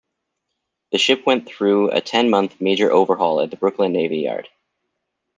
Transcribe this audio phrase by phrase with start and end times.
[0.91, 4.49] The ship went through a ten-month major overhaul at the Brooklyn Navy Yard.